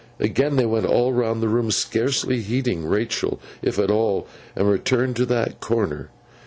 Again 0.19 0.55
they 0.55 0.65
went 0.65 0.87
all 0.87 1.13
round 1.13 1.43
the 1.43 1.47
room, 1.47 1.69
scarcely 1.69 2.39
heeding 2.41 2.87
Rachael 2.87 3.39
if 3.61 3.77
at 3.77 3.91
all, 3.91 4.27
and 4.55 4.67
returned 4.67 5.15
to 5.17 5.27
that 5.27 5.59
corner. 5.59 6.09